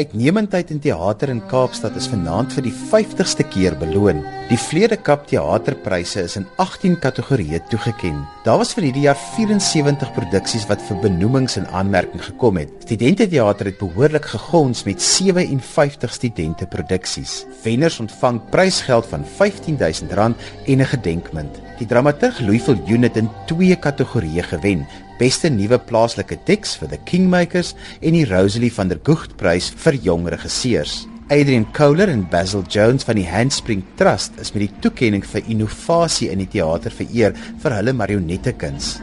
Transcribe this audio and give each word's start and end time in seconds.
Uitnemendheid 0.00 0.70
in 0.72 0.78
teater 0.80 1.28
in 1.28 1.42
Kaapstad 1.50 1.96
is 1.98 2.06
vanaand 2.08 2.54
vir 2.56 2.64
die 2.64 2.72
50ste 2.72 3.44
keer 3.52 3.74
beloon. 3.76 4.22
Die 4.48 4.56
Vlede 4.56 4.96
Kap 4.96 5.26
Teaterpryse 5.28 6.22
is 6.24 6.38
in 6.40 6.46
18 6.62 6.96
kategorieë 7.02 7.60
toegeken. 7.68 8.22
Daar 8.40 8.56
was 8.56 8.70
vir 8.72 8.86
hierdie 8.86 9.02
jaar 9.04 9.18
74 9.20 10.14
produksies 10.16 10.62
wat 10.64 10.80
vir 10.86 10.96
benoemings 11.02 11.58
in 11.60 11.66
aanmerking 11.76 12.22
gekom 12.24 12.56
het. 12.56 12.70
Studenteteater 12.86 13.68
het 13.68 13.76
behoorlik 13.76 14.30
gegons 14.32 14.86
met 14.86 15.02
57 15.04 16.14
studenteproduksies. 16.16 17.34
Wenners 17.66 17.98
ontvang 18.00 18.40
prysgeld 18.48 19.10
van 19.12 19.28
R15000 19.36 20.16
en 20.16 20.80
'n 20.80 20.88
gedenkmunt. 20.94 21.60
Die 21.78 21.86
dramaturg 21.86 22.40
Louis 22.40 22.62
Viljoen 22.62 23.02
het 23.02 23.16
in 23.16 23.28
twee 23.46 23.76
kategorieë 23.76 24.42
gewen: 24.42 24.86
Beste 25.18 25.48
nuwe 25.48 25.78
plaaslike 25.78 26.38
teks 26.44 26.76
vir 26.76 26.88
The 26.88 26.98
Kingmakers 27.04 27.74
en 28.00 28.12
die 28.12 28.24
Rosalie 28.24 28.72
van 28.72 28.88
der 28.88 29.00
Gucht 29.02 29.36
Prys 29.36 29.72
vir 29.76 29.94
jong 29.94 30.28
regisseurs. 30.28 31.06
Adrian 31.30 31.64
Kohler 31.70 32.08
en 32.10 32.24
Basil 32.26 32.64
Jones 32.66 33.04
van 33.06 33.14
die 33.14 33.28
Handspring 33.30 33.84
Trust 33.94 34.40
is 34.42 34.50
met 34.50 34.64
die 34.64 34.80
toekenning 34.82 35.22
vir 35.22 35.46
innovasie 35.46 36.26
in 36.32 36.42
die 36.42 36.48
teater 36.50 36.90
vereer 36.90 37.38
vir 37.62 37.76
hulle 37.76 37.94
marionettekens. 37.94 38.96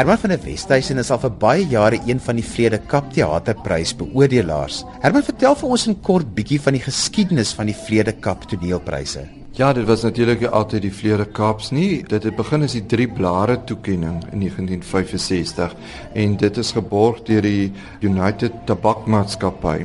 Herman 0.00 0.16
van 0.16 0.30
der 0.30 0.40
Westhuizen 0.40 0.96
is 0.96 1.10
al 1.12 1.18
vir 1.20 1.32
baie 1.42 1.64
jare 1.68 1.98
een 2.08 2.20
van 2.24 2.38
die 2.38 2.44
Vrede 2.46 2.78
Kap 2.88 3.10
Teaterprys 3.12 3.90
beoordelaars. 3.98 4.78
Herman, 5.02 5.26
vertel 5.26 5.58
vir 5.60 5.68
ons 5.76 5.84
'n 5.88 6.00
kort 6.00 6.30
bietjie 6.34 6.58
van 6.58 6.72
die 6.72 6.80
geskiedenis 6.80 7.52
van 7.52 7.66
die 7.66 7.76
Vrede 7.76 8.12
Kap 8.12 8.48
Toneelpryse. 8.48 9.26
Ja, 9.52 9.74
dit 9.74 9.84
was 9.84 10.02
natuurlik 10.02 10.44
altyd 10.44 10.82
die 10.82 10.92
Vrede 10.92 11.26
Kaps 11.26 11.70
nie. 11.70 12.02
Dit 12.02 12.22
het 12.22 12.36
begin 12.36 12.62
as 12.62 12.72
die 12.72 12.86
drie 12.86 13.08
blare 13.08 13.58
toekenning 13.64 14.24
in 14.32 14.40
1965 14.40 15.74
en 16.14 16.36
dit 16.36 16.56
is 16.56 16.72
geborg 16.72 17.22
deur 17.22 17.42
die 17.42 17.72
United 18.00 18.52
Tabakmaatskappy. 18.64 19.84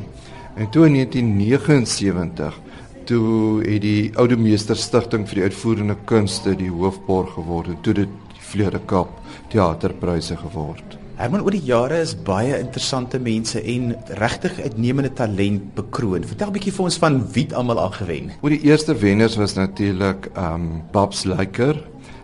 En 0.55 0.69
toe 0.69 0.85
in 0.85 0.93
1979 0.93 2.53
toe 3.03 3.63
het 3.67 3.81
die 3.81 4.11
Oude 4.15 4.37
Meester 4.37 4.75
Stichting 4.75 5.27
vir 5.27 5.35
die 5.35 5.43
Uitvoerende 5.43 5.97
Kunste 6.05 6.55
die 6.55 6.71
hoofborg 6.71 7.33
geword 7.33 7.67
en 7.67 7.81
toe 7.81 7.93
dit 7.93 8.09
Vrede 8.55 8.79
Kap 8.87 9.11
teaterpryse 9.51 10.37
geword. 10.39 10.95
Herman 11.15 11.45
oor 11.45 11.55
die 11.55 11.63
jare 11.63 12.01
is 12.03 12.11
baie 12.27 12.57
interessante 12.59 13.19
mense 13.23 13.61
en 13.71 13.93
regtig 14.19 14.57
uitnemende 14.65 15.13
talent 15.15 15.69
bekroon. 15.77 16.27
Vertel 16.27 16.49
'n 16.49 16.55
bietjie 16.55 16.73
vir 16.75 16.85
ons 16.85 16.97
van 16.97 17.21
wie 17.33 17.47
almal 17.55 17.79
al 17.79 17.91
gewen. 17.91 18.31
Oor 18.41 18.49
die 18.49 18.63
eerste 18.67 18.95
wenners 18.95 19.35
was 19.35 19.55
natuurlik 19.55 20.31
um 20.37 20.83
Babs 20.91 21.23
Lyker 21.23 21.75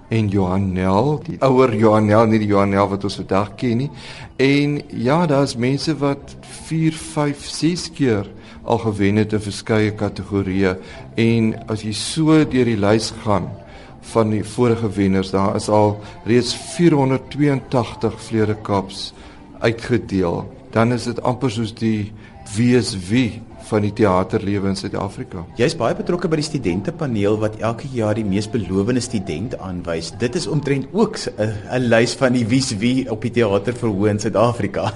en 0.09 0.27
Johan 0.27 0.73
Nel, 0.73 1.21
die 1.23 1.37
ouer 1.39 1.73
Johan 1.75 2.05
Nel, 2.05 2.25
nie 2.25 2.39
die 2.39 2.47
Johan 2.47 2.69
Nel 2.69 2.89
wat 2.89 3.03
ons 3.03 3.15
vandag 3.15 3.55
ken 3.55 3.77
nie. 3.77 3.91
En 4.37 4.81
ja, 4.91 5.25
daar's 5.25 5.55
mense 5.55 5.95
wat 5.97 6.35
4, 6.67 6.91
5, 6.91 7.47
6 7.47 7.91
keer 7.91 8.27
al 8.63 8.77
gewen 8.77 9.15
het 9.15 9.33
in 9.33 9.39
verskeie 9.39 9.91
kategorieë 9.91 10.75
en 11.15 11.55
as 11.71 11.83
jy 11.83 11.93
so 11.93 12.43
deur 12.43 12.65
die 12.65 12.77
lys 12.77 13.13
gaan, 13.23 13.47
van 14.01 14.29
die 14.29 14.43
vorige 14.43 14.89
wenners. 14.89 15.31
Daar 15.31 15.55
is 15.55 15.69
al 15.69 15.99
reeds 16.25 16.55
482 16.55 18.21
vlede 18.21 18.55
kaps 18.55 19.13
uitgedeel. 19.59 20.53
Dan 20.71 20.93
is 20.93 21.03
dit 21.03 21.21
amper 21.21 21.51
soos 21.51 21.73
die 21.73 22.11
WSW 22.55 23.37
van 23.71 23.85
die 23.85 23.93
teaterlewe 23.95 24.71
in 24.71 24.77
Suid-Afrika. 24.79 25.45
Jy's 25.59 25.77
baie 25.79 25.95
betrokke 25.97 26.29
by 26.31 26.41
die 26.41 26.47
studentepaneel 26.47 27.39
wat 27.41 27.59
elke 27.63 27.89
jaar 27.95 28.17
die 28.19 28.27
mees 28.27 28.49
belowende 28.51 29.03
student 29.03 29.55
aanwys. 29.63 30.11
Dit 30.21 30.35
is 30.39 30.47
omtrent 30.51 30.91
ook 30.91 31.17
'n 31.37 31.87
lys 31.93 32.15
van 32.19 32.33
die 32.33 32.45
wie's 32.45 32.75
wie 32.77 33.09
op 33.11 33.21
die 33.21 33.31
teaterverhoog 33.31 34.09
in 34.09 34.19
Suid-Afrika. 34.19 34.91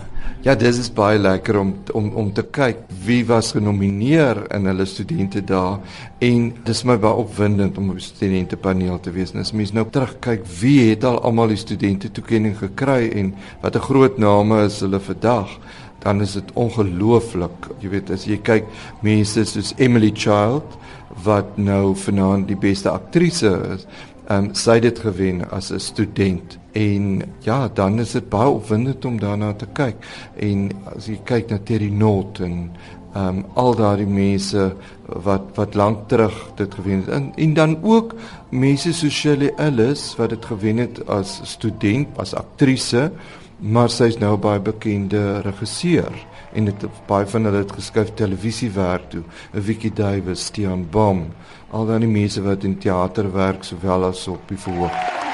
Ja, 0.46 0.53
dis 0.53 0.78
is 0.78 0.91
baie 0.94 1.18
lekker 1.18 1.58
om 1.58 1.74
om 1.94 2.12
om 2.22 2.28
te 2.34 2.44
kyk 2.44 2.84
wie 3.06 3.24
was 3.25 3.52
genomineer 3.56 4.44
in 4.53 4.68
hulle 4.69 4.86
studente 4.86 5.42
dae 5.42 5.80
en 6.19 6.52
dis 6.68 6.84
my 6.86 6.97
baie 7.02 7.22
opwindend 7.24 7.78
om 7.78 7.90
op 7.90 7.97
die 7.97 8.06
studentepaneel 8.06 9.00
te 9.00 9.12
wees. 9.16 9.34
As 9.36 9.53
mens 9.53 9.74
nou 9.74 9.86
terugkyk, 9.90 10.46
wie 10.62 10.92
het 10.92 11.03
al 11.03 11.18
almal 11.25 11.47
die 11.47 11.57
studente 11.57 12.12
toekenning 12.12 12.57
gekry 12.57 13.09
en 13.09 13.34
watter 13.62 13.81
groot 13.81 14.18
name 14.22 14.63
is 14.66 14.80
hulle 14.86 15.00
vandag? 15.00 15.57
Dan 16.05 16.21
is 16.21 16.35
dit 16.38 16.51
ongelooflik. 16.53 17.69
Jy 17.81 17.89
weet 17.95 18.11
as 18.13 18.27
jy 18.29 18.38
kyk 18.45 18.67
mense 19.05 19.45
soos 19.49 19.73
Emily 19.81 20.11
Child 20.13 20.77
wat 21.25 21.57
nou 21.57 21.95
vanaand 21.97 22.49
die 22.49 22.59
beste 22.59 22.91
aktrise 22.93 23.53
is, 23.75 23.88
ehm 24.25 24.49
um, 24.49 24.53
sy 24.57 24.79
het 24.79 24.88
dit 24.88 24.99
gewen 25.05 25.44
as 25.53 25.71
'n 25.71 25.79
student 25.79 26.57
en 26.73 27.21
ja, 27.45 27.69
dan 27.73 27.99
is 27.99 28.11
dit 28.11 28.29
baie 28.29 28.49
opwindend 28.49 29.05
om 29.05 29.19
daarna 29.19 29.53
te 29.53 29.67
kyk. 29.73 29.95
En 30.35 30.71
as 30.95 31.07
jy 31.07 31.19
kyk 31.23 31.49
na 31.49 31.57
Terry 31.57 31.89
Not 31.89 32.39
en 32.39 32.71
ehm 33.15 33.27
um, 33.27 33.45
al 33.53 33.75
daardie 33.75 34.07
mense 34.07 34.73
wat 35.07 35.41
wat 35.55 35.75
lank 35.75 36.07
terug 36.07 36.35
dit 36.55 36.73
gewen 36.73 36.99
het 37.05 37.07
en, 37.07 37.31
en 37.35 37.53
dan 37.53 37.77
ook 37.83 38.15
mense 38.49 38.94
soos 38.94 39.13
Shirley 39.13 39.53
Ellis 39.57 40.15
wat 40.17 40.29
dit 40.29 40.45
gewen 40.45 40.77
het 40.77 41.07
as 41.07 41.39
student, 41.44 42.07
as 42.17 42.33
aktrise, 42.33 43.11
maar 43.65 43.89
sy's 43.89 44.19
nou 44.21 44.35
baie 44.37 44.61
bekende 44.61 45.41
regisseur 45.45 46.13
en 46.53 46.69
dit 46.69 46.85
baie 47.09 47.25
van 47.31 47.49
hulle 47.49 47.63
het 47.63 47.73
geskryf 47.75 48.13
televisiewerk 48.19 49.09
toe, 49.09 49.23
Vicky 49.51 49.89
Davis, 49.89 50.49
Tian 50.53 50.85
Bom, 50.91 51.25
al 51.73 51.89
daai 51.89 52.05
mense 52.05 52.45
wat 52.45 52.63
in 52.63 52.77
teater 52.77 53.31
werk 53.33 53.65
sowel 53.65 54.11
as 54.11 54.27
op 54.31 54.45
die 54.51 54.61
verhoog. 54.67 55.25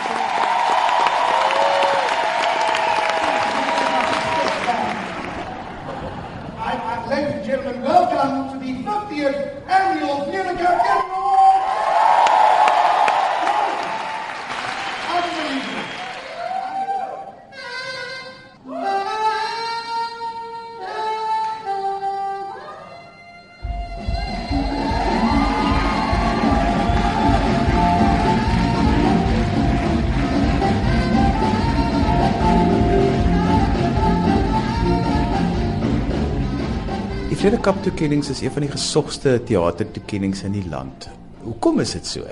Vrede 37.31 37.57
Kap 37.63 37.77
toekennings 37.81 38.29
is 38.29 38.41
een 38.43 38.51
van 38.51 38.65
die 38.65 38.69
gesogste 38.69 39.37
teatertoekennings 39.47 40.43
in 40.43 40.51
die 40.53 40.65
land. 40.69 41.07
Hoekom 41.41 41.79
is 41.79 41.93
dit 41.95 42.05
so? 42.05 42.27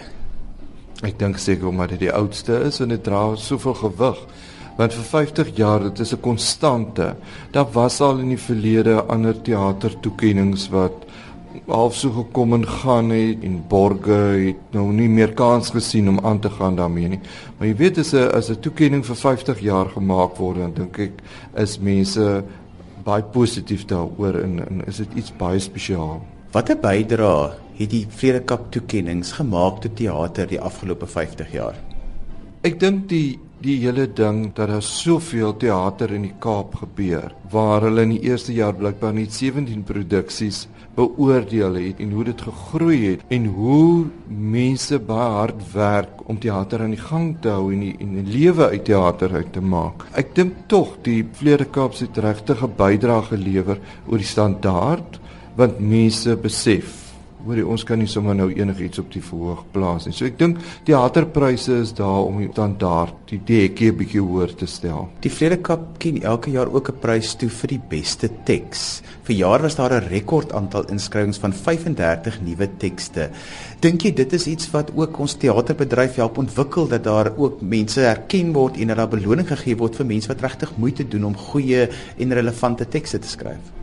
Ek 1.07 1.15
dink 1.17 1.39
seker 1.39 1.69
omdat 1.71 1.93
dit 1.95 2.03
die 2.03 2.11
oudste 2.11 2.59
is 2.67 2.81
en 2.83 2.91
dit 2.91 3.01
dra 3.05 3.21
soveel 3.39 3.77
gewig. 3.79 4.19
Want 4.77 4.97
vir 4.97 5.07
50 5.07 5.53
jaar 5.57 5.87
dit 5.87 6.03
is 6.03 6.13
'n 6.13 6.21
konstante. 6.21 7.16
Daar 7.51 7.72
was 7.72 8.01
al 8.01 8.19
in 8.19 8.35
die 8.35 8.43
verlede 8.49 9.01
ander 9.07 9.41
teatertoekennings 9.41 10.69
wat 10.69 11.07
half 11.67 11.95
so 11.95 12.11
gekom 12.11 12.53
en 12.53 12.67
gaan 12.67 13.09
het 13.09 13.43
en 13.43 13.63
borge 13.67 14.22
het 14.45 14.61
nou 14.72 14.91
nie 14.91 15.09
meer 15.09 15.34
kans 15.34 15.69
gesien 15.69 16.09
om 16.09 16.19
aan 16.19 16.40
te 16.40 16.49
gaan 16.49 16.75
daarmee 16.75 17.07
nie. 17.07 17.19
Maar 17.57 17.67
jy 17.67 17.75
weet 17.75 17.97
as 17.97 18.13
'n 18.13 18.31
as 18.35 18.49
'n 18.49 18.59
toekenning 18.59 19.05
vir 19.05 19.16
50 19.16 19.59
jaar 19.59 19.85
gemaak 19.85 20.37
word, 20.37 20.57
dan 20.57 20.73
dink 20.73 20.99
ek 20.99 21.22
is 21.55 21.79
mense 21.79 22.43
baie 23.03 23.23
positief 23.23 23.85
daaroor 23.90 24.41
en, 24.43 24.59
en 24.67 24.84
is 24.87 25.01
dit 25.03 25.17
iets 25.23 25.34
baie 25.37 25.59
spesiaal. 25.59 26.22
Watter 26.51 26.79
bydrae 26.81 27.51
het 27.79 27.91
die 27.93 28.05
Vredekap 28.09 28.72
toekenninge 28.73 29.35
gemaak 29.37 29.81
tot 29.84 29.96
teater 29.96 30.49
die 30.49 30.59
afgelope 30.59 31.07
50 31.07 31.51
jaar? 31.53 31.78
Ek 32.66 32.79
dink 32.81 33.07
die 33.11 33.40
die 33.59 33.76
hele 33.82 34.06
ding 34.08 34.53
dat 34.56 34.70
daar 34.72 34.84
soveel 34.85 35.52
teater 35.59 36.14
in 36.16 36.23
die 36.29 36.35
Kaap 36.40 36.78
gebeur 36.79 37.34
waar 37.52 37.84
hulle 37.88 38.06
in 38.08 38.14
die 38.16 38.29
eerste 38.29 38.53
jaar 38.56 38.76
blykbaar 38.78 39.17
net 39.17 39.35
17 39.35 39.82
produksies 39.88 40.67
beoordeel 40.96 41.76
het 41.79 42.00
en 42.03 42.14
hoe 42.16 42.23
dit 42.29 42.44
gegroei 42.47 43.00
het 43.03 43.26
en 43.35 43.50
hoe 43.56 44.06
mense 44.28 45.00
baie 45.09 45.34
hard 45.35 45.66
werk 45.73 46.23
om 46.32 46.40
teater 46.40 46.85
aan 46.85 46.96
die 46.96 47.02
gang 47.02 47.28
te 47.44 47.52
hou 47.52 47.67
en 47.73 47.84
die, 47.84 47.94
en 48.00 48.16
die 48.22 48.38
lewe 48.38 48.70
uit 48.72 48.85
teater 48.88 49.35
uit 49.35 49.52
te 49.56 49.64
maak. 49.64 50.08
Ek 50.20 50.32
dink 50.38 50.66
tog 50.72 50.96
die 51.03 51.22
Vlede 51.40 51.67
Kaap 51.67 52.00
se 52.00 52.08
regtige 52.16 52.72
bydrae 52.79 53.28
gelewer 53.34 53.84
oor 54.08 54.20
die 54.20 54.28
standaard 54.28 55.20
want 55.59 55.79
mense 55.84 56.35
besef 56.40 57.09
hoorie 57.46 57.66
ons 57.68 57.84
kan 57.88 58.00
nie 58.00 58.08
sommer 58.09 58.36
nou 58.36 58.50
enigiets 58.52 59.00
op 59.00 59.12
die 59.14 59.24
verhoog 59.24 59.64
plaas 59.74 60.08
nie. 60.08 60.14
So 60.16 60.28
ek 60.28 60.38
dink 60.40 60.59
teaterpryse 60.88 61.80
is 61.86 61.94
daar 61.96 62.28
om 62.28 62.40
die 62.41 62.50
standaard 62.52 63.16
die 63.30 63.70
'n 63.70 63.97
bietjie 63.97 64.22
hoër 64.22 64.56
te 64.56 64.66
stel. 64.66 65.09
Die 65.22 65.32
Vredekap 65.32 66.00
ken 66.00 66.22
elke 66.22 66.52
jaar 66.52 66.68
ook 66.68 66.90
'n 66.90 67.00
prys 67.00 67.36
toe 67.36 67.50
vir 67.50 67.68
die 67.68 67.82
beste 67.90 68.30
teks. 68.46 69.02
Vir 69.24 69.36
jaar 69.36 69.62
was 69.62 69.76
daar 69.76 69.94
'n 69.94 70.09
rekord 70.09 70.53
aantal 70.53 70.84
inskrywings 70.90 71.40
van 71.40 71.53
35 71.53 72.41
nuwe 72.41 72.68
tekste. 72.78 73.30
Dink 73.80 74.02
jy 74.02 74.12
dit 74.14 74.34
is 74.34 74.47
iets 74.47 74.72
wat 74.72 74.91
ook 74.96 75.20
ons 75.20 75.34
teaterbedryf 75.34 76.16
help 76.16 76.38
ontwikkel 76.38 76.88
dat 76.88 77.03
daar 77.03 77.32
ook 77.38 77.62
mense 77.62 78.02
erken 78.02 78.53
word 78.53 78.78
en 78.78 78.88
dat 78.88 78.97
daar 78.97 79.08
beloning 79.08 79.47
gegee 79.47 79.78
word 79.78 79.96
vir 79.96 80.06
mense 80.06 80.28
wat 80.28 80.41
regtig 80.41 80.78
moeite 80.78 81.08
doen 81.08 81.26
om 81.26 81.36
goeie 81.36 81.90
en 82.18 82.34
relevante 82.34 82.88
tekste 82.88 83.20
te 83.20 83.28
skryf? 83.28 83.78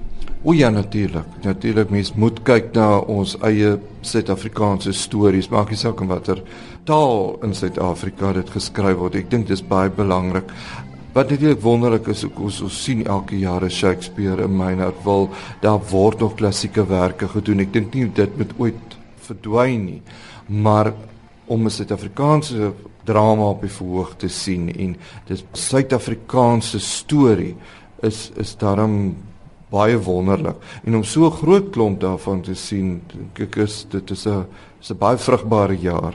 O 0.46 0.52
ja 0.54 0.70
natuurlik. 0.70 1.26
Natuurlik 1.42 1.90
mens 1.90 2.12
moet 2.14 2.36
kyk 2.46 2.68
na 2.76 3.00
ons 3.10 3.32
eie 3.42 3.72
Suid-Afrikaanse 4.06 4.92
stories, 4.94 5.48
maak 5.50 5.72
nie 5.74 5.78
saak 5.80 5.98
in 6.04 6.06
watter 6.06 6.38
taal 6.86 7.32
in 7.42 7.54
Suid-Afrika 7.58 8.30
dit 8.36 8.52
geskryf 8.54 9.00
word. 9.00 9.18
Ek 9.18 9.26
dink 9.32 9.48
dis 9.50 9.64
baie 9.66 9.90
belangrik. 9.90 10.54
Wat 11.18 11.34
natuurlik 11.34 11.64
wonderlik 11.66 12.12
is, 12.14 12.22
ons 12.28 12.60
ons 12.62 12.78
sien 12.78 13.02
elke 13.10 13.40
jaar 13.42 13.66
Shakespeare 13.66 14.46
in 14.46 14.54
Maynard 14.54 15.02
wil, 15.02 15.32
daar 15.66 15.82
word 15.90 16.22
nog 16.22 16.38
klassieke 16.38 16.86
werke 16.86 17.26
gedoen. 17.34 17.66
Ek 17.66 17.74
dink 17.74 17.98
nie 17.98 18.06
dit 18.06 18.38
moet 18.38 18.54
ooit 18.62 18.98
verdwyn 19.26 19.84
nie. 19.90 20.02
Maar 20.46 20.94
om 21.50 21.66
'n 21.66 21.70
Suid-Afrikaanse 21.70 22.70
drama 23.04 23.50
op 23.50 23.66
die 23.66 23.76
verhoog 23.82 24.14
te 24.14 24.28
sien 24.28 24.70
en 24.70 24.96
dis 25.26 25.44
Suid-Afrikaanse 25.52 26.78
storie 26.78 27.56
is 28.02 28.30
is 28.36 28.54
daarom 28.54 29.16
baie 29.72 29.98
wonderlik 29.98 30.62
en 30.86 30.98
om 30.98 31.04
so 31.04 31.30
groot 31.30 31.72
klomp 31.74 32.00
daarvan 32.00 32.42
te 32.46 32.54
sien 32.54 33.00
dink 33.10 33.40
ek 33.48 33.56
is 33.64 33.84
dit 33.90 34.10
is 34.10 34.26
'n 34.26 34.46
is 34.80 34.90
'n 34.90 34.98
baie 34.98 35.18
vrugbare 35.18 35.76
jaar. 35.80 36.14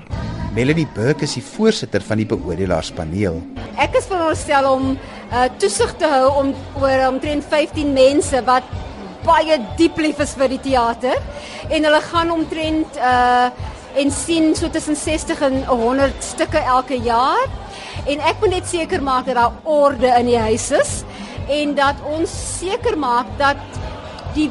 Melody 0.53 0.87
Burke 0.95 1.23
is 1.23 1.33
die 1.33 1.43
voorsitter 1.43 2.01
van 2.01 2.17
die 2.17 2.25
beoordelaarspaneel. 2.25 3.41
Ek 3.77 3.95
is 3.95 4.05
veronderstel 4.05 4.71
om 4.71 4.97
uh, 5.31 5.47
toesig 5.57 5.95
te 5.97 6.07
hou 6.07 6.27
om 6.39 6.53
oor 6.81 7.07
omtrent 7.07 7.43
15 7.43 7.93
mense 7.93 8.43
wat 8.45 8.63
baie 9.23 9.57
diep 9.77 9.97
lief 9.97 10.19
is 10.19 10.33
vir 10.33 10.49
die 10.49 10.59
teater 10.59 11.17
en 11.69 11.83
hulle 11.83 12.01
gaan 12.01 12.31
omtrent 12.31 12.97
uh 12.97 13.49
en 13.91 14.11
sien 14.11 14.53
so 14.55 14.69
tussen 14.71 14.95
60 14.95 15.41
en 15.41 15.63
100 15.67 16.23
stukke 16.23 16.57
elke 16.57 16.95
jaar 17.03 17.49
en 18.07 18.19
ek 18.19 18.39
moet 18.39 18.53
net 18.53 18.67
seker 18.69 19.01
maak 19.03 19.25
dat 19.25 19.35
daar 19.35 19.57
orde 19.67 20.07
in 20.19 20.29
die 20.31 20.39
huis 20.39 20.69
is 20.71 20.93
en 21.49 21.75
dat 21.75 21.95
ons 22.05 22.31
seker 22.59 22.97
maak 22.97 23.27
dat 23.37 23.57
die 24.35 24.49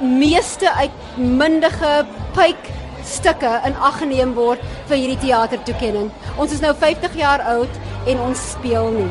meeste 0.00 0.70
uitmundige 0.72 2.06
pyk 2.34 2.70
stukke 3.04 3.50
in 3.66 3.76
ag 3.76 3.98
geneem 3.98 4.34
word 4.34 4.62
vir 4.88 4.96
hierdie 4.96 5.20
teatertoekenning. 5.26 6.10
Ons 6.38 6.54
is 6.54 6.62
nou 6.62 6.72
50 6.74 7.14
jaar 7.18 7.42
oud 7.56 7.80
en 8.06 8.24
ons 8.28 8.48
speel 8.54 8.90
nie. 8.94 9.10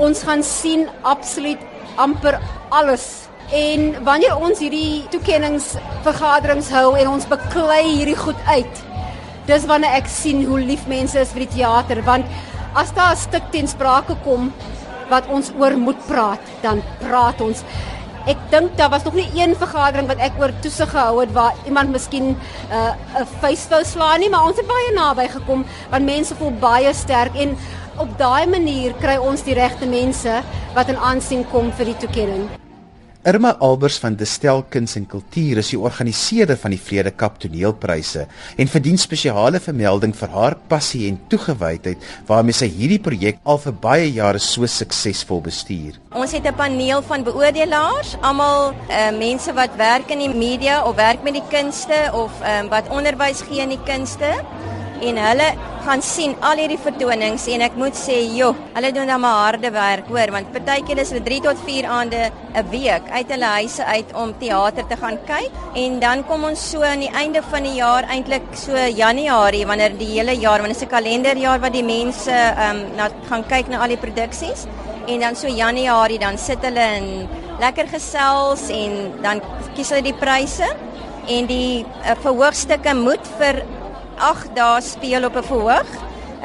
Ons 0.00 0.22
gaan 0.24 0.42
sien 0.42 0.86
absoluut 1.02 1.60
amper 2.00 2.38
alles. 2.70 3.28
En 3.52 4.04
wanneer 4.04 4.36
ons 4.36 4.60
hierdie 4.60 5.04
toekenningsvergaderings 5.12 6.70
hou 6.72 6.94
en 6.96 7.10
ons 7.12 7.28
beklei 7.28 7.82
hierdie 7.90 8.16
goed 8.16 8.38
uit, 8.48 8.80
dis 9.46 9.66
wanneer 9.68 9.98
ek 9.98 10.08
sien 10.08 10.44
hoe 10.46 10.60
lief 10.62 10.86
mense 10.88 11.18
is 11.20 11.32
vir 11.34 11.44
die 11.44 11.54
teater 11.58 12.00
want 12.06 12.26
as 12.78 12.92
daar 12.96 13.12
'n 13.12 13.16
stuk 13.16 13.50
ten 13.52 13.66
sprake 13.68 14.16
kom 14.24 14.52
wat 15.10 15.26
ons 15.26 15.50
oor 15.58 15.76
moet 15.78 16.06
praat, 16.06 16.52
dan 16.62 16.82
praat 17.00 17.40
ons. 17.40 17.64
Ek 18.30 18.38
dink 18.50 18.76
daar 18.78 18.90
was 18.92 19.02
nog 19.02 19.16
nie 19.18 19.26
een 19.34 19.56
vergadering 19.58 20.06
wat 20.06 20.22
ek 20.22 20.38
oor 20.38 20.54
toesig 20.62 20.90
gehou 20.94 21.20
het 21.20 21.32
waar 21.34 21.58
iemand 21.66 21.90
miskien 21.90 22.28
'n 22.30 22.36
uh, 22.70 22.94
'n 23.20 23.26
face 23.40 23.68
wou 23.68 23.84
slaan 23.84 24.20
nie, 24.20 24.30
maar 24.30 24.46
ons 24.46 24.56
het 24.56 24.66
baie 24.66 24.94
naby 24.94 25.28
gekom 25.28 25.66
want 25.90 26.04
mense 26.04 26.34
voel 26.34 26.50
baie 26.50 26.94
sterk 26.94 27.34
en 27.34 27.56
op 27.98 28.18
daai 28.18 28.46
manier 28.46 28.94
kry 29.00 29.16
ons 29.16 29.42
die 29.42 29.54
regte 29.54 29.86
mense 29.86 30.42
wat 30.74 30.88
in 30.88 30.96
aansien 30.96 31.44
kom 31.50 31.72
vir 31.72 31.84
die 31.84 31.96
toekenning. 31.96 32.61
Irma 33.22 33.52
Albers 33.62 34.00
van 34.02 34.16
Destel 34.18 34.64
Kuns 34.66 34.96
en 34.98 35.04
Kultuur 35.06 35.60
is 35.60 35.68
die 35.70 35.78
organiseerder 35.78 36.56
van 36.58 36.72
die 36.74 36.80
Vrede 36.82 37.12
Kap 37.14 37.36
Toneelpryse 37.38 38.24
en 38.58 38.70
verdien 38.72 38.98
spesiale 38.98 39.60
vermelding 39.62 40.10
vir 40.18 40.32
haar 40.32 40.56
passie 40.72 41.04
en 41.06 41.20
toegewydheid 41.30 42.02
waarmee 42.26 42.58
sy 42.58 42.66
hierdie 42.74 42.98
projek 43.04 43.38
al 43.46 43.60
vir 43.62 43.76
baie 43.84 44.08
jare 44.16 44.42
so 44.42 44.66
suksesvol 44.66 45.38
bestuur. 45.46 46.00
Ons 46.10 46.34
het 46.34 46.50
'n 46.50 46.58
paneel 46.58 47.02
van 47.06 47.22
beoordelaars, 47.22 48.16
almal 48.22 48.74
uh, 48.90 49.14
mense 49.14 49.54
wat 49.54 49.70
werk 49.78 50.10
in 50.10 50.18
die 50.18 50.34
media 50.34 50.82
of 50.82 50.96
werk 50.96 51.22
met 51.22 51.38
die 51.38 51.48
kunste 51.48 52.10
of 52.12 52.32
um, 52.42 52.68
wat 52.74 52.90
onderwys 52.90 53.46
gee 53.46 53.62
in 53.62 53.78
die 53.78 53.84
kunste 53.86 54.42
en 55.08 55.18
hulle 55.18 55.48
gaan 55.82 56.02
sien 56.06 56.34
al 56.46 56.60
hierdie 56.62 56.78
vertonings 56.78 57.48
en 57.50 57.64
ek 57.66 57.78
moet 57.80 57.96
sê, 57.98 58.20
joh, 58.36 58.52
hulle 58.76 58.92
doen 58.94 59.10
dan 59.10 59.22
maar 59.24 59.38
harde 59.48 59.70
werk, 59.74 60.06
hoor, 60.14 60.30
want 60.34 60.52
partykeer 60.54 61.00
is 61.02 61.10
hulle 61.10 61.24
3 61.26 61.40
tot 61.48 61.64
4 61.66 61.88
aande 61.96 62.20
'n 62.30 62.70
week 62.70 63.08
uit 63.10 63.32
hulle 63.34 63.50
huise 63.58 63.84
uit 63.84 64.14
om 64.22 64.34
teater 64.38 64.86
te 64.86 64.96
gaan 65.02 65.18
kyk 65.26 65.50
en 65.82 65.98
dan 66.00 66.24
kom 66.28 66.44
ons 66.44 66.70
so 66.70 66.82
aan 66.82 67.02
die 67.02 67.10
einde 67.22 67.42
van 67.42 67.62
die 67.62 67.76
jaar 67.80 68.04
eintlik 68.14 68.46
so 68.54 68.72
Januarie 69.02 69.66
wanneer 69.66 69.98
die 69.98 70.12
hele 70.14 70.34
jaar, 70.38 70.60
wanneer 70.60 70.76
is 70.76 70.82
'n 70.82 70.94
kalenderjaar 70.96 71.60
wat 71.60 71.72
die 71.72 71.88
mense 71.96 72.30
ehm 72.30 72.76
um, 72.76 72.96
na 72.96 73.08
gaan 73.28 73.44
kyk 73.48 73.68
na 73.68 73.82
al 73.82 73.88
die 73.88 74.02
produksies 74.06 74.66
en 75.06 75.20
dan 75.20 75.34
so 75.36 75.48
Januarie 75.48 76.18
dan 76.18 76.38
sit 76.38 76.62
hulle 76.62 76.86
in 76.98 77.28
lekker 77.60 77.88
gesels 77.88 78.68
en 78.70 79.12
dan 79.22 79.42
kies 79.74 79.90
hulle 79.90 80.02
die 80.02 80.18
pryse 80.24 80.68
en 81.28 81.46
die 81.46 81.84
uh, 81.84 82.14
verhoogstukke 82.22 82.94
moet 82.94 83.26
vir 83.38 83.62
8 84.22 84.54
dae 84.56 84.80
speel 84.80 85.24
op 85.24 85.36
'n 85.36 85.48
verhoog 85.50 85.90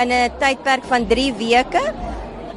in 0.01 0.11
'n 0.11 0.31
tydperk 0.39 0.83
van 0.83 1.07
3 1.07 1.33
weke 1.33 1.83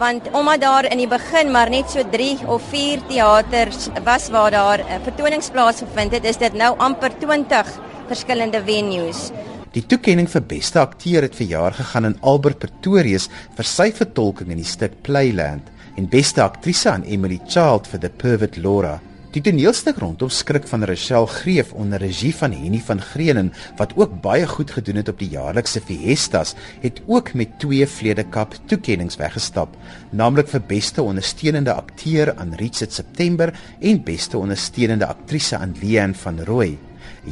want 0.01 0.31
omdat 0.33 0.61
daar 0.61 0.87
in 0.93 0.99
die 1.03 1.09
begin 1.09 1.51
maar 1.53 1.71
net 1.71 1.91
so 1.91 2.03
3 2.11 2.49
of 2.49 2.63
4 2.73 3.03
teaters 3.09 3.89
was 4.05 4.29
waar 4.29 4.51
daar 4.51 4.79
'n 4.79 4.89
eh, 4.89 5.03
vertoningsplaas 5.03 5.79
gevind 5.79 6.13
het, 6.13 6.25
is 6.25 6.37
dit 6.37 6.53
nou 6.53 6.79
amper 6.79 7.13
20 7.19 7.67
verskillende 8.07 8.63
venues. 8.65 9.31
Die 9.71 9.87
toekenning 9.87 10.31
vir 10.31 10.43
beste 10.43 10.79
akteur 10.79 11.23
het 11.23 11.37
verjaar 11.37 11.73
gegaan 11.73 12.05
aan 12.05 12.17
Albert 12.21 12.59
Pretorius 12.59 13.29
vir 13.55 13.65
sy 13.65 13.93
vertolking 13.93 14.51
in 14.51 14.57
die 14.57 14.65
stuk 14.65 15.03
Playland 15.03 15.63
en 15.97 16.09
beste 16.09 16.43
aktrise 16.43 16.91
aan 16.91 17.05
Emily 17.05 17.41
Child 17.47 17.87
vir 17.87 18.01
The 18.01 18.09
Pervert 18.09 18.57
Laura. 18.57 19.01
Die 19.31 19.39
toneelstuk 19.47 20.01
rondom 20.03 20.31
skrik 20.35 20.65
van 20.67 20.83
Rochelle 20.91 21.29
Greef 21.31 21.69
onder 21.79 22.01
regie 22.03 22.33
van 22.35 22.51
Henny 22.51 22.81
van 22.83 22.99
Greenen 22.99 23.53
wat 23.79 23.93
ook 23.95 24.17
baie 24.25 24.47
goed 24.51 24.73
gedoen 24.75 24.99
het 24.99 25.11
op 25.13 25.21
die 25.23 25.29
jaarlikse 25.31 25.79
Fiestas, 25.87 26.57
het 26.83 26.99
ook 27.07 27.31
met 27.39 27.53
twee 27.63 27.87
Vledekap 27.87 28.57
toekenninge 28.67 29.15
weggestap, 29.21 29.77
naamlik 30.11 30.51
vir 30.51 30.65
beste 30.67 31.05
ondersteunende 31.07 31.77
akteur 31.79 32.33
aan 32.43 32.57
Richard 32.59 32.91
September 32.93 33.55
en 33.79 34.03
beste 34.03 34.39
ondersteunende 34.39 35.07
aktrise 35.07 35.63
aan 35.63 35.77
Leanne 35.79 36.19
van 36.19 36.43
Rooi. 36.43 36.75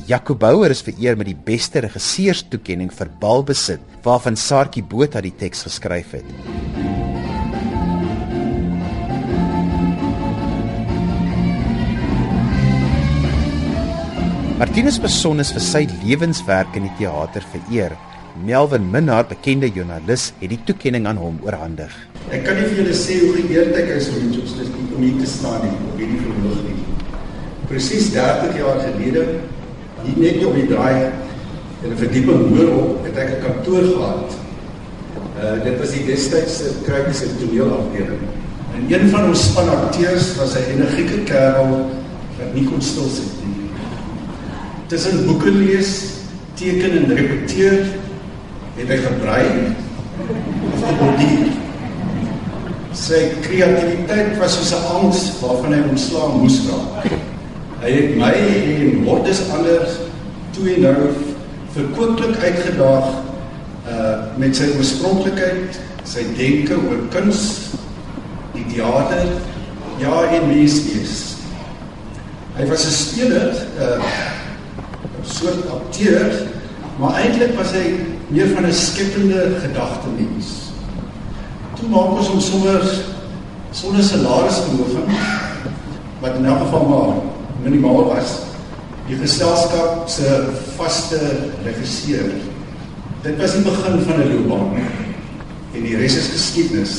Jaco 0.06 0.36
Bouwer 0.38 0.70
is 0.70 0.84
vereer 0.86 1.18
met 1.18 1.32
die 1.32 1.40
beste 1.50 1.82
regisseurstoekenning 1.82 2.94
vir 2.94 3.10
Balbesit, 3.18 3.82
waarvan 4.06 4.38
Saartjie 4.38 4.86
Botha 4.86 5.24
die 5.24 5.34
teks 5.34 5.66
geskryf 5.66 6.14
het. 6.14 6.97
Martinus 14.58 14.96
Beson 14.98 15.38
is 15.38 15.52
vir 15.54 15.62
sy 15.62 15.80
lewenswerk 16.02 16.72
in 16.74 16.88
die 16.88 16.94
teater 16.98 17.44
vereer. 17.52 17.92
Melvin 18.42 18.88
Minnar, 18.90 19.22
bekende 19.30 19.68
joernalis, 19.70 20.32
het 20.40 20.50
die 20.50 20.58
toekenning 20.66 21.04
aan 21.06 21.20
hom 21.22 21.36
oorhandig. 21.46 21.92
Ek 22.34 22.42
kan 22.42 22.58
nie 22.58 22.64
vir 22.66 22.80
julle 22.80 22.96
sê 22.98 23.20
hoe 23.20 23.36
geëerd 23.36 23.76
ek 23.78 23.92
is 23.94 24.08
om 24.10 24.16
hier 24.24 24.48
te 24.50 24.64
om 24.96 25.04
hier 25.06 25.20
te 25.20 25.28
staan 25.30 25.62
nie, 25.62 25.76
op 25.92 26.02
hierdie 26.02 26.18
verhoog 26.24 26.64
nie. 26.64 26.74
Presies 27.70 28.08
30 28.16 28.58
jaar 28.58 28.80
gelede, 28.82 29.22
hier 30.08 30.18
net 30.24 30.40
op 30.50 30.58
die 30.58 30.66
draai 30.72 31.06
in 31.06 31.92
'n 31.92 32.00
verdieping 32.02 32.42
hoorop, 32.56 33.06
het 33.06 33.22
ek 33.26 33.30
'n 33.36 33.44
kantoor 33.46 33.86
gehad. 33.92 34.36
Uh 35.38 35.54
dit 35.62 35.78
was 35.78 35.94
die 35.94 36.04
destydse 36.10 36.74
Kruipiese 36.82 37.30
toneelafdeling. 37.38 38.26
En 38.74 38.90
een 38.90 39.08
van 39.14 39.30
ons 39.30 39.46
spanakteurs 39.52 40.34
was 40.34 40.58
'n 40.58 40.66
energieke 40.74 41.22
kerel 41.30 41.86
wat 42.42 42.54
nie 42.54 42.66
kon 42.66 42.82
stil 42.82 43.06
sit 43.06 43.38
nie 43.46 43.58
tussen 44.88 45.26
boeke 45.26 45.50
lees, 45.50 45.90
teken 46.54 46.96
en 46.96 47.14
repeteer 47.14 47.82
het 48.78 48.88
hy 48.88 48.96
gebrei 49.02 49.44
of 50.72 50.84
geborduur. 50.84 51.48
Sy 52.98 53.20
kreatiwiteit 53.44 54.38
was 54.40 54.56
soos 54.56 54.72
'n 54.72 54.86
angs 54.96 55.20
waarvan 55.42 55.74
hy 55.76 55.80
ontslaan 55.90 56.38
moes 56.40 56.60
raak. 56.68 57.10
Hy 57.82 57.90
het 57.90 58.16
my 58.16 58.32
en 58.32 59.04
hordes 59.04 59.42
ander 59.54 59.84
toe 60.56 60.74
en 60.74 60.80
nou 60.80 61.10
verkooplik 61.76 62.36
uitgedaag 62.42 63.08
uh 63.88 64.16
met 64.36 64.56
sy 64.56 64.70
oorspronklikheid, 64.76 65.78
sy 66.04 66.24
denke 66.36 66.74
oor 66.74 67.04
kuns, 67.10 67.70
die 68.54 68.64
teater, 68.72 69.28
ja 69.98 70.24
en 70.32 70.48
menswees. 70.48 71.36
Hy 72.56 72.66
was 72.66 72.86
'n 72.86 72.90
speler 72.90 73.52
uh 73.78 74.27
soort 75.38 75.68
akteur, 75.70 76.32
maar 76.98 77.20
eintlik 77.22 77.54
was 77.58 77.72
hy 77.76 77.84
meer 78.28 78.50
van 78.54 78.66
'n 78.66 78.72
skepende 78.72 79.60
gedagte 79.62 80.10
mens. 80.16 80.74
Toe 81.78 81.88
maak 81.88 82.18
ons 82.18 82.28
hom 82.28 82.40
sommer 82.40 82.82
sonder 83.70 84.02
salaris 84.02 84.58
verhoging 84.64 85.10
wat 86.20 86.36
in 86.36 86.46
elk 86.46 86.58
geval 86.58 86.84
maar 86.88 87.14
minimaal 87.62 88.08
was 88.08 88.38
die 89.08 89.16
geselskap 89.16 90.08
se 90.08 90.28
vaste 90.76 91.20
regisseur. 91.64 92.32
Dit 93.22 93.38
was 93.40 93.54
die 93.56 93.62
begin 93.64 94.00
van 94.04 94.20
'n 94.20 94.28
loopbaan 94.32 94.82
en 95.74 95.82
die 95.82 95.96
res 95.96 96.16
is 96.16 96.28
geskiedenis. 96.28 96.94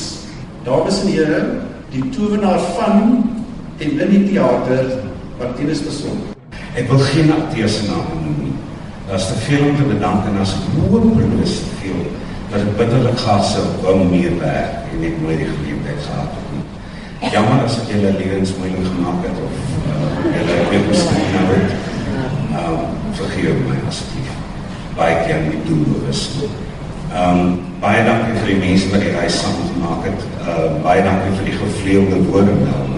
Dames 0.64 1.00
en 1.00 1.12
here, 1.12 1.60
die 1.90 2.08
towenaar 2.08 2.60
van 2.76 3.24
en 3.78 4.00
in 4.00 4.10
die 4.10 4.32
teater 4.32 4.84
Martinus 5.38 5.82
Beson. 5.84 6.18
Ek 6.74 6.88
wil 6.88 6.98
geen 6.98 7.32
akteurs 7.32 7.82
name 7.86 8.14
noem. 8.14 8.19
Daar's 9.10 9.26
te 9.26 9.34
veel 9.34 9.68
om 9.68 9.76
te 9.76 9.82
bedank 9.82 10.24
en 10.24 10.36
as 10.40 10.52
hopeloos 10.90 11.54
te 11.58 11.72
veel 11.80 12.02
dat 12.50 12.60
ek 12.60 12.76
bitterlik 12.78 13.18
gehad 13.18 13.42
sou 13.44 13.64
wou 13.82 13.94
meer 14.06 14.36
werk 14.38 14.86
en 14.86 15.02
ek 15.08 15.16
nooit 15.22 15.40
die 15.42 15.48
geleentheid 15.50 16.04
gehad 16.04 16.36
het 16.36 16.52
nie. 16.54 17.32
Jammer 17.32 17.64
as 17.64 17.80
ek 17.82 17.90
julle 17.90 18.12
lewens 18.20 18.52
moeilik 18.58 18.86
gemaak 18.86 19.26
het 19.26 19.40
of 19.46 19.56
uh, 19.80 20.12
julle 20.36 20.60
weer 20.70 20.86
miskien 20.86 21.34
nou 21.34 21.48
het. 21.50 21.74
Um, 22.60 22.86
vergeef 23.18 23.58
my 23.66 23.80
asseblief. 23.90 24.30
Baie 25.00 25.18
keer 25.24 25.42
nie 25.48 25.58
doen 25.66 25.82
bewus 25.90 26.22
nie. 26.36 26.52
Um, 27.10 27.44
baie 27.82 28.06
dankie 28.06 28.38
vir 28.38 28.52
die 28.52 28.60
mense 28.62 28.94
wat 28.94 29.02
die 29.08 29.16
reis 29.18 29.42
saam 29.42 29.58
gemaak 29.72 30.06
het. 30.06 30.26
Uh, 30.44 30.70
baie 30.86 31.02
dankie 31.02 31.34
vir 31.40 31.50
die 31.50 31.58
gevleelde 31.58 32.22
woorde 32.30 32.54
nou 32.62 32.89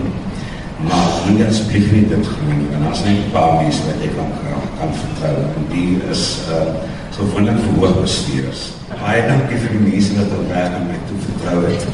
maar 0.88 1.10
moet 1.26 1.46
asseblief 1.46 1.92
nie 1.92 2.06
dit 2.08 2.26
genoem 2.34 2.58
nie 2.62 2.70
want 2.72 2.84
daar's 2.84 3.04
net 3.04 3.18
'n 3.26 3.34
paar 3.36 3.52
mense 3.62 3.82
wat 3.88 4.02
jy 4.04 4.10
kan 4.16 4.30
kan 4.78 4.94
vertrou 5.04 5.36
en 5.56 5.64
die 5.74 6.00
is 6.10 6.24
uh 6.50 6.90
gewoonlik 7.12 7.58
verhoogbestuurders. 7.64 8.62
Baie 9.00 9.22
dankie 9.28 9.58
vir 9.60 9.74
die 9.76 9.84
mense 9.84 10.14
wat 10.16 10.32
op 10.38 10.48
werk 10.48 10.72
met 10.78 10.86
my 10.88 10.98
toe 11.08 11.18
vertrou 11.26 11.58
het. 11.66 11.86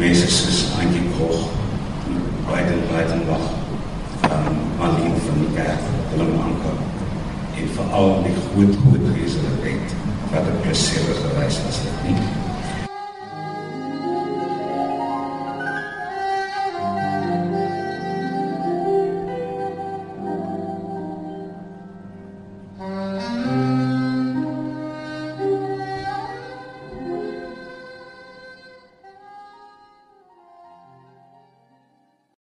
Mense 0.00 0.30
soos 0.32 0.60
Antjie 0.80 1.04
Koch, 1.18 1.48
baie 2.48 2.78
baie 2.88 3.20
wag. 3.28 3.46
Um 4.30 4.56
Marlene 4.80 5.20
van 5.26 5.40
die 5.44 5.52
kerk, 5.54 5.84
Willem 6.10 6.34
Anker 6.48 6.76
en 7.58 7.72
veral 7.76 8.12
die 8.24 8.36
groot 8.48 8.76
groot 8.82 9.08
reise 9.14 9.46
wat 9.46 9.64
het 9.68 9.96
wat 10.32 10.52
'n 10.52 10.60
plesierige 10.62 11.28
reis 11.38 11.58
was 11.66 11.80
dit 11.84 11.96
nie. 12.06 12.47